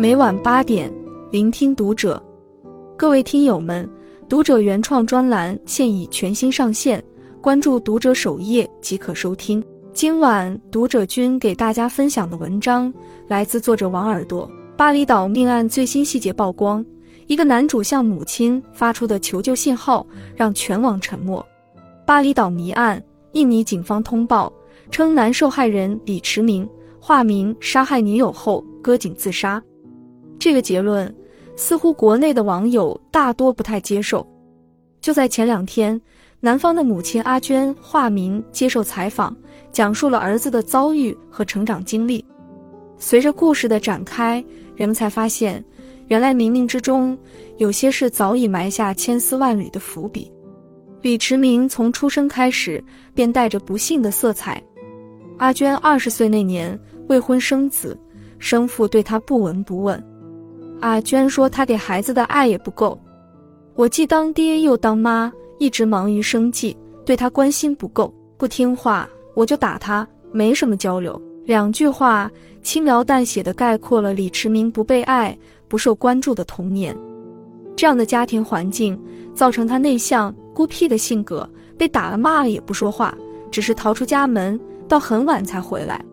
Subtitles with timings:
[0.00, 0.90] 每晚八点，
[1.30, 2.22] 聆听读者。
[2.96, 3.86] 各位听友们，
[4.30, 7.04] 读者原创专栏现已全新上线，
[7.38, 9.62] 关注读者首页即可收听。
[9.92, 12.90] 今晚读者君给大家分享的文章
[13.28, 14.50] 来自作者王耳朵。
[14.74, 16.82] 巴厘岛命案最新细节曝光，
[17.26, 21.46] 一个男主向母亲发出的求救信号让全网沉默。
[22.06, 24.50] 巴厘岛谜案，印尼警方通报
[24.90, 26.66] 称男受害人李驰明
[26.98, 29.62] （化名）杀害女友后割颈自杀。
[30.40, 31.14] 这个结论。
[31.56, 34.26] 似乎国内的网友大多不太接受。
[34.98, 36.00] 就在前两天，
[36.40, 39.36] 男方的母亲阿娟化名接受采访，
[39.70, 42.24] 讲述了儿子的遭遇和成长经历。
[42.96, 44.42] 随着故事的展开，
[44.74, 45.62] 人们才发现，
[46.08, 47.18] 原来冥冥之中
[47.58, 50.32] 有些事早已埋下千丝万缕的伏笔。
[51.02, 52.82] 李驰明从出生开始
[53.12, 54.62] 便带着不幸的色彩。
[55.36, 57.98] 阿娟二十岁那年未婚生子，
[58.38, 60.02] 生父对她不闻不问。
[60.80, 62.98] 阿娟说：“她给孩子的爱也不够，
[63.74, 68.12] 我既当爹又当妈，一直忙于生计，对他关心不够。
[68.36, 72.30] 不听话我就打他，没什么交流。”两句话
[72.62, 75.36] 轻描淡写的概括了李驰明不被爱、
[75.66, 76.96] 不受关注的童年。
[77.74, 78.98] 这样的家庭环境
[79.34, 83.16] 造成他内向、孤僻的性格，被打了骂了也不说话，
[83.50, 86.04] 只是逃出家门，到很晚才回来，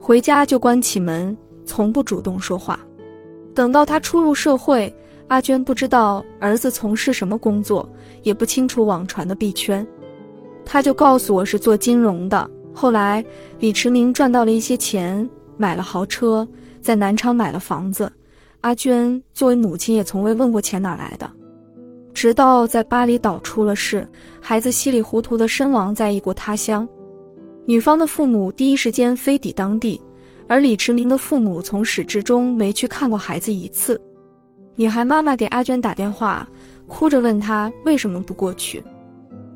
[0.00, 2.78] 回家就关起门，从不主动说话。
[3.54, 4.94] 等到他初入社会，
[5.28, 7.88] 阿娟不知道儿子从事什么工作，
[8.22, 9.86] 也不清楚网传的币圈，
[10.64, 12.50] 他就告诉我是做金融的。
[12.72, 13.24] 后来
[13.58, 16.46] 李驰明赚到了一些钱，买了豪车，
[16.80, 18.10] 在南昌买了房子。
[18.62, 21.30] 阿娟作为母亲也从未问过钱哪来的，
[22.14, 24.08] 直到在巴厘岛出了事，
[24.40, 26.88] 孩子稀里糊涂的身亡在异国他乡，
[27.66, 30.00] 女方的父母第一时间飞抵当地。
[30.46, 34.00] 而李驰明的父母从始至终没去看过孩子一次。
[34.74, 36.48] 女孩妈妈给阿娟打电话，
[36.86, 38.82] 哭着问她为什么不过去。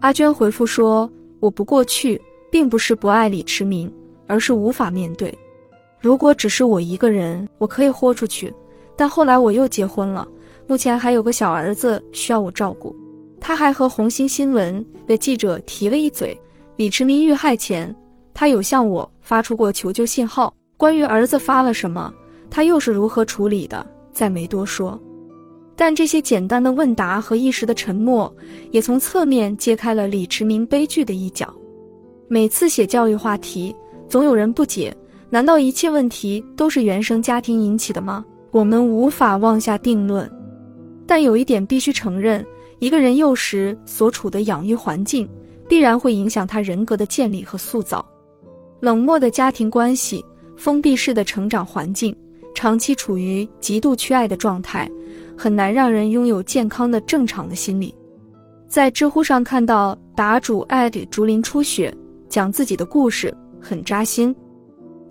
[0.00, 2.20] 阿娟回复说：“我不过去，
[2.50, 3.92] 并不是不爱李驰明，
[4.26, 5.32] 而是无法面对。
[6.00, 8.52] 如果只是我一个人，我可以豁出去。
[8.96, 10.26] 但后来我又结婚了，
[10.66, 12.94] 目前还有个小儿子需要我照顾。”
[13.40, 16.40] 她还和红星新闻的记者提了一嘴：
[16.76, 17.94] 李驰明遇害前，
[18.32, 20.54] 他有向我发出过求救信号。
[20.82, 22.12] 关于儿子发了什么，
[22.50, 25.00] 他又是如何处理的，再没多说。
[25.76, 28.34] 但这些简单的问答和一时的沉默，
[28.72, 31.54] 也从侧面揭开了李驰明悲剧的一角。
[32.26, 33.72] 每次写教育话题，
[34.08, 34.92] 总有人不解：
[35.30, 38.24] 难道一切问题都是原生家庭引起的吗？
[38.50, 40.28] 我们无法妄下定论。
[41.06, 42.44] 但有一点必须承认：
[42.80, 45.28] 一个人幼时所处的养育环境，
[45.68, 48.04] 必然会影响他人格的建立和塑造。
[48.80, 50.24] 冷漠的家庭关系。
[50.62, 52.14] 封闭式的成长环境，
[52.54, 54.88] 长期处于极度缺爱的状态，
[55.36, 57.92] 很难让人拥有健康的正常的心理。
[58.68, 61.92] 在知乎上看到答主艾迪竹林初雪
[62.28, 64.32] 讲自己的故事，很扎心。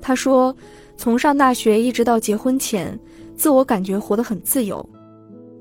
[0.00, 0.54] 他说，
[0.96, 2.96] 从上大学一直到结婚前，
[3.34, 4.88] 自我感觉活得很自由，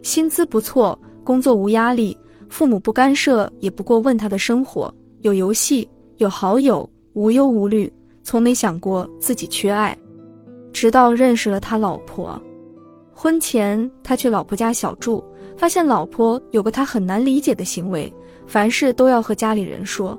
[0.03, 2.15] 薪资不错，工作无压力，
[2.47, 7.91] 父母不干涉也不过问他的生活，有游戏，有好友，无忧无虑。
[8.23, 9.97] 从没想过自己缺爱，
[10.71, 12.41] 直到认识了他老婆。
[13.13, 15.23] 婚前他去老婆家小住，
[15.57, 18.11] 发现老婆有个他很难理解的行为，
[18.47, 20.17] 凡事都要和家里人说。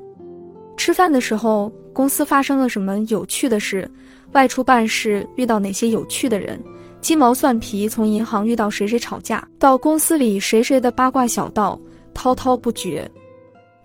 [0.77, 3.91] 吃饭的时候，公司发生了什么有趣的事，
[4.33, 6.63] 外出办事遇到哪些有趣的人，
[7.01, 11.81] 鸡毛蒜皮，从银行遇到谁谁吵架，到公司里谁谁的八卦小道，
[12.13, 13.11] 滔滔不绝。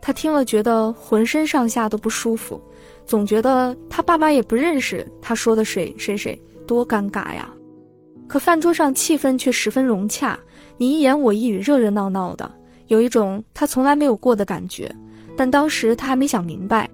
[0.02, 2.62] 他听了觉得浑身上下都不舒服。
[3.06, 7.50] 总觉得他爸妈也不认识他说的谁谁谁，多尴尬呀！
[8.28, 10.40] 可饭桌上气氛却十分融洽，
[10.78, 12.52] 你一言我一语，热热闹闹的，
[12.88, 14.94] 有一种他从来没有过的感觉。
[15.38, 16.90] 但当时他还没想明白。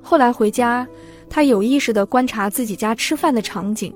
[0.00, 0.86] 后来回家，
[1.28, 3.94] 他有意识地观察自己家吃饭的场景：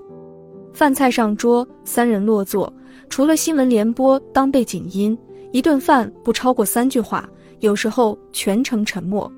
[0.75, 2.71] 饭菜上桌，三人落座，
[3.09, 5.17] 除了新闻联播当背景音，
[5.53, 7.27] 一顿饭不超过三句话，
[7.61, 9.33] 有时候全程沉默。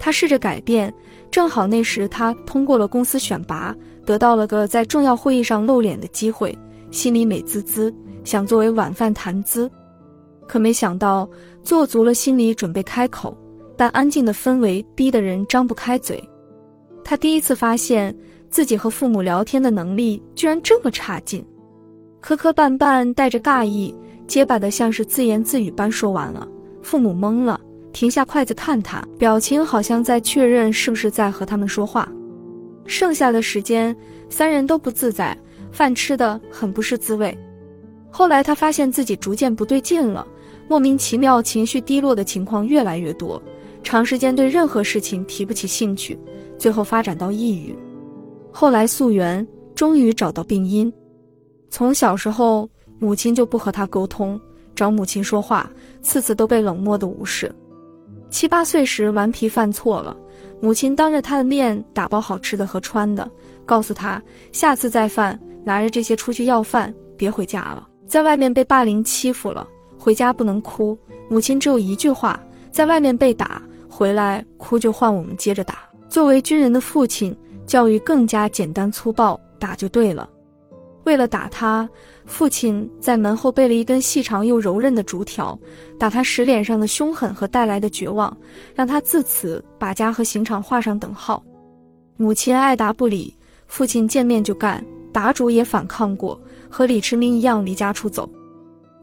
[0.00, 0.92] 他试着改变，
[1.30, 3.76] 正好那时他通过了公司选拔，
[4.06, 6.56] 得到了个在重要会议上露脸的机会，
[6.90, 7.94] 心里美滋滋，
[8.24, 9.70] 想作为晚饭谈资。
[10.48, 11.28] 可没想到
[11.62, 13.36] 做足了心理准备开口，
[13.76, 16.20] 但安静的氛围逼得人张不开嘴。
[17.04, 18.16] 他第一次发现
[18.48, 21.44] 自己和父母聊天的能力居然这么差劲，
[22.20, 23.94] 磕磕绊绊带着尬意，
[24.26, 26.48] 结巴的像是自言自语般说完了，
[26.82, 27.60] 父母懵了。
[27.92, 32.10] 停下筷子看他，表情好像在确认是不是在和他们说话。
[32.86, 33.94] 剩下的时间，
[34.28, 35.36] 三人都不自在，
[35.70, 37.36] 饭吃的很不是滋味。
[38.10, 40.26] 后来他发现自己逐渐不对劲了，
[40.68, 43.40] 莫名其妙情绪低落的情况越来越多，
[43.82, 46.18] 长时间对任何事情提不起兴趣，
[46.58, 47.76] 最后发展到抑郁。
[48.50, 50.92] 后来溯源，终于找到病因。
[51.70, 54.40] 从小时候，母亲就不和他沟通，
[54.74, 55.70] 找母亲说话，
[56.02, 57.52] 次次都被冷漠的无视。
[58.30, 60.16] 七八岁时顽皮犯错了，
[60.60, 63.28] 母亲当着他的面打包好吃的和穿的，
[63.66, 64.22] 告诉他
[64.52, 67.88] 下次再犯，拿着这些出去要饭，别回家了。
[68.06, 69.66] 在外面被霸凌欺负了，
[69.98, 70.96] 回家不能哭。
[71.28, 72.40] 母亲只有一句话：
[72.70, 75.80] 在外面被打，回来哭就换我们接着打。
[76.08, 77.36] 作为军人的父亲，
[77.66, 80.28] 教育更加简单粗暴，打就对了。
[81.04, 81.88] 为了打他，
[82.26, 85.58] 父亲在门后备了一根细长又柔韧的竹条，
[85.98, 88.36] 打他使脸上的凶狠和带来的绝望，
[88.74, 91.42] 让他自此把家和刑场画上等号。
[92.16, 93.34] 母亲爱答不理，
[93.66, 96.38] 父亲见面就干，打主也反抗过。
[96.68, 98.30] 和李驰明一样离家出走，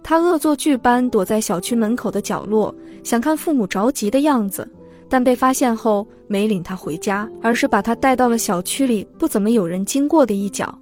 [0.02, 2.74] 他恶作剧般躲在小区门口的角落，
[3.04, 4.66] 想看父母着急的样子，
[5.10, 10.74] 但被发现后没领他回家，而是把他带到了小区里不怎么有人经过的一角。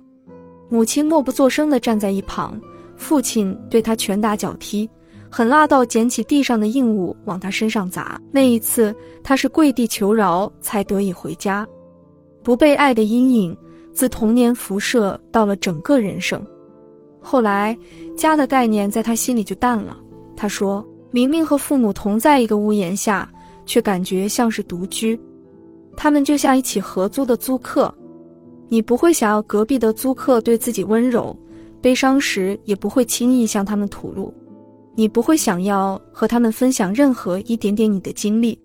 [0.69, 2.59] 母亲默不作声地站在一旁，
[2.95, 4.89] 父亲对他拳打脚踢，
[5.29, 8.19] 狠辣到捡起地上的硬物往他身上砸。
[8.31, 11.67] 那一次，他是跪地求饶才得以回家。
[12.43, 13.57] 不被爱的阴影
[13.91, 16.45] 自童年辐射到了整个人生。
[17.19, 17.77] 后来，
[18.15, 19.97] 家的概念在他心里就淡了。
[20.35, 23.27] 他说：“明明和父母同在一个屋檐下，
[23.65, 25.19] 却感觉像是独居。
[25.97, 27.91] 他们就像一起合租的租客，
[28.67, 31.35] 你不会想要隔壁的租客对自己温柔，
[31.81, 34.33] 悲伤时也不会轻易向他们吐露。
[34.95, 38.57] 你不会想要和他们分享任何一点点你的经历，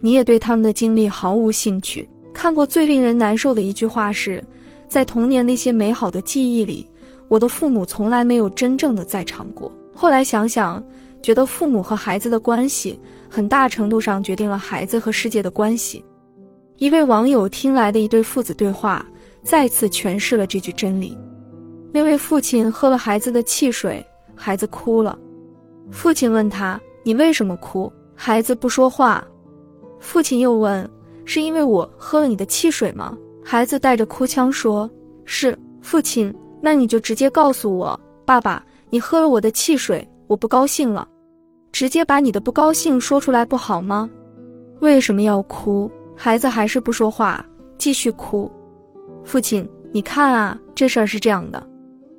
[0.00, 2.08] 你也对他们的经历毫无兴趣。
[2.32, 4.42] 看过最令人难受的一句话是，
[4.88, 6.86] 在童年那些美好的记忆里。”
[7.28, 9.72] 我的父母从来没有真正的在场过。
[9.92, 10.80] 后来想想，
[11.20, 12.96] 觉得父母和孩子的关系，
[13.28, 16.04] 很大程度上决定了孩子和世界的关系。
[16.76, 19.04] 一位网友听来的一对父子对话，
[19.46, 21.16] 再次诠释了这句真理。
[21.92, 24.04] 那位父亲喝了孩子的汽水，
[24.34, 25.16] 孩子哭了。
[25.92, 29.24] 父亲问他：“你为什么哭？”孩子不说话。
[30.00, 30.90] 父亲又问
[31.24, 34.90] ：“是因为我喝了你的汽水吗？”孩子带着哭腔说
[35.24, 36.34] ：“是。”父亲。
[36.60, 41.06] 那你就直接告诉我，爸爸，你喝了我的汽水，我不高兴了，
[41.70, 44.10] 直接把你的不高兴说出来不好吗？
[44.80, 45.88] 为什么要哭？
[46.16, 47.44] 孩子还是不说话，
[47.78, 48.50] 继续哭。
[49.26, 51.68] 父亲，你看啊，这事儿是这样的，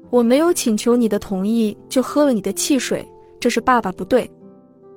[0.09, 3.07] 我没有请求你的同意就喝了你的汽水，
[3.39, 4.29] 这是爸爸不对，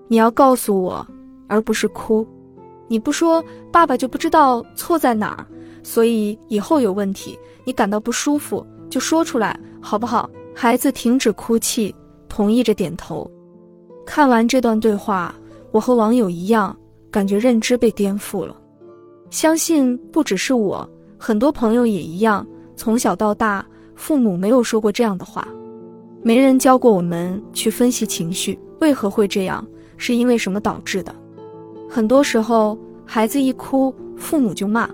[0.08, 1.06] 你要告诉我，
[1.48, 2.26] 而不是哭。
[2.88, 5.46] 你不说，爸爸就不知道错在哪儿，
[5.84, 8.66] 所以以后有问题，你感到不舒服。
[8.90, 10.28] 就说出来好不好？
[10.52, 11.94] 孩子停止哭泣，
[12.28, 13.30] 同意着点头。
[14.04, 15.32] 看完这段对话，
[15.70, 16.76] 我和网友一样，
[17.08, 18.56] 感觉认知被颠覆了。
[19.30, 20.88] 相信不只是我，
[21.22, 22.46] 很多朋友也一样。
[22.74, 23.62] 从小到大，
[23.94, 25.46] 父母没有说过这样的话，
[26.22, 29.62] 没人教过我们去分析情绪为何会这样，
[29.98, 31.14] 是因为什么导致的。
[31.86, 34.88] 很多时候，孩子一哭，父母就骂。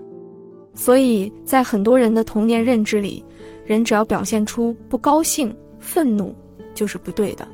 [0.75, 3.25] 所以在很多人的童年认知里，
[3.65, 6.35] 人只要表现出不高兴、愤怒，
[6.75, 7.47] 就是不对的，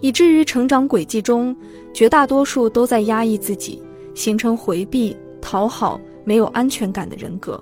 [0.00, 1.56] 以至于成长轨迹中，
[1.94, 3.82] 绝大多数都在压抑自己，
[4.14, 7.58] 形成回避、讨好、没有安全感的人格。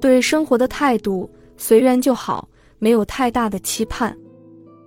[0.00, 2.48] 对生活的态度随缘就好，
[2.78, 4.16] 没有太大的期盼。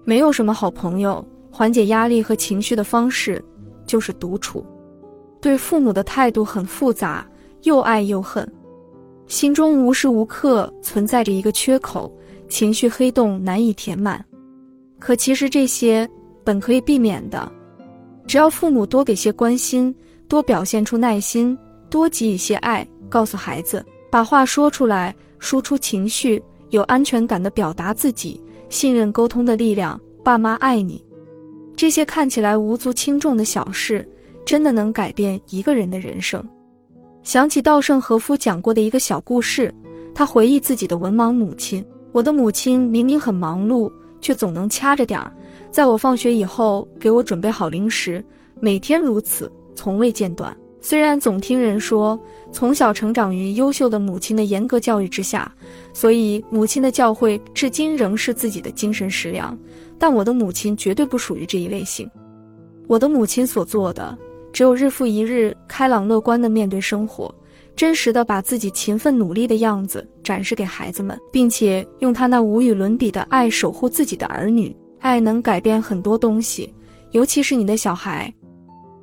[0.05, 3.43] 没有什么好朋友，缓解压力和情绪的方式
[3.85, 4.65] 就是独处。
[5.41, 7.25] 对父母的态度很复杂，
[7.63, 8.49] 又爱又恨。
[9.27, 12.11] 心中无时无刻存在着一个缺口，
[12.47, 14.23] 情绪黑洞难以填满。
[14.99, 16.09] 可其实这些
[16.43, 17.49] 本可以避免的，
[18.27, 19.95] 只要父母多给些关心，
[20.27, 21.57] 多表现出耐心，
[21.89, 29.99] 多给予些爱，告诉孩子把话说出来，输出情绪，有安全感的表达自己，信任沟通的力量。
[30.23, 31.03] 爸妈爱你，
[31.75, 34.07] 这些看起来无足轻重的小事，
[34.45, 36.43] 真的能改变一个人的人生。
[37.23, 39.73] 想起稻盛和夫讲过的一个小故事，
[40.13, 41.83] 他回忆自己的文盲母亲。
[42.11, 45.31] 我的母亲明明很忙碌，却总能掐着点儿，
[45.71, 48.23] 在我放学以后给我准备好零食，
[48.59, 50.55] 每天如此，从未间断。
[50.81, 52.19] 虽然总听人说
[52.51, 55.51] 从小成长于优秀的母亲的严格教育之下，
[55.93, 59.57] 所以母亲的教诲至今仍是自己的精神食粮，
[59.97, 62.09] 但我的母亲绝对不属于这一类型。
[62.87, 64.17] 我的母亲所做的。
[64.51, 67.33] 只有日复一日开朗乐观的面对生活，
[67.75, 74.75] 真实的把自己勤奋努力的样子展示给孩子们，并且用她那无与伦比的爱守护自己的儿女。
[74.97, 76.73] 爱能改变很多东西，
[77.11, 78.33] 尤其是你的小孩。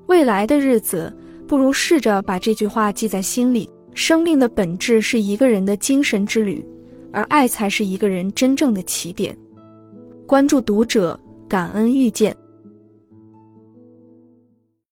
[0.09, 1.17] 未来的日子，
[1.47, 6.65] 不如试着把这句话记在心里：生命的本质是一个人的精神之旅，
[7.13, 9.37] 而爱才是一个人真正的起点。
[10.27, 12.37] 关注读者，感恩遇见。